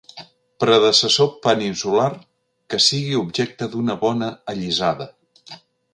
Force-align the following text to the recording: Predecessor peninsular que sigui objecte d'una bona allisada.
Predecessor 0.61 1.29
peninsular 1.43 2.09
que 2.75 2.81
sigui 2.87 3.13
objecte 3.21 3.71
d'una 3.75 3.99
bona 4.05 4.31
allisada. 4.55 5.09